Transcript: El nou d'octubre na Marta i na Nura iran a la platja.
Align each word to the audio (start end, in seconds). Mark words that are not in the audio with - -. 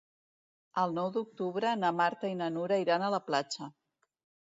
El 0.83 0.95
nou 0.99 1.11
d'octubre 1.17 1.75
na 1.83 1.93
Marta 2.01 2.35
i 2.35 2.41
na 2.43 2.51
Nura 2.57 2.83
iran 2.89 3.07
a 3.11 3.15
la 3.19 3.25
platja. 3.31 3.73